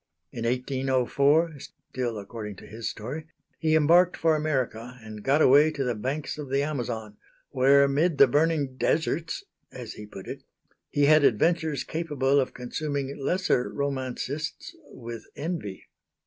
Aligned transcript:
In 0.31 0.45
1804 0.45 1.59
(still 1.59 2.17
according 2.17 2.55
to 2.55 2.65
his 2.65 2.89
story), 2.89 3.27
he 3.59 3.75
embarked 3.75 4.17
for 4.17 4.35
America 4.35 4.97
and 5.03 5.21
got 5.21 5.43
away 5.43 5.69
to 5.69 5.83
the 5.83 5.93
banks 5.93 6.39
of 6.39 6.49
the 6.49 6.63
Amazon, 6.63 7.17
where 7.51 7.83
amid 7.83 8.17
the 8.17 8.25
burning 8.25 8.77
deserts 8.77 9.43
(as 9.71 9.93
he 9.93 10.07
put 10.07 10.25
it) 10.27 10.41
he 10.89 11.05
had 11.05 11.23
adventures 11.23 11.83
capable 11.83 12.39
of 12.39 12.55
consuming 12.55 13.15
lesser 13.23 13.69
romancists 13.71 14.73
with 14.89 15.27
envy. 15.35 15.83